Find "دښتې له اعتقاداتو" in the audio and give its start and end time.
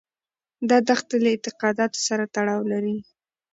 0.89-1.99